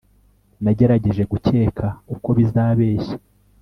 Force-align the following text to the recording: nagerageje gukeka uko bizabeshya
nagerageje 0.63 1.23
gukeka 1.31 1.85
uko 2.13 2.29
bizabeshya 2.37 3.15